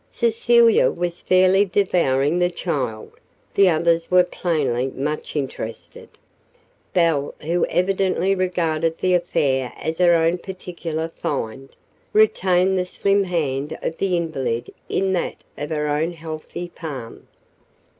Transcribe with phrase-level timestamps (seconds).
[0.07, 3.11] Cecilia was fairly "devouring the child."
[3.53, 6.09] The others were plainly much interested.
[6.91, 11.69] Belle, who evidently regarded the affair as her own particular "find,"
[12.13, 17.27] retained the slim hand of the invalid in that of her own healthy palm.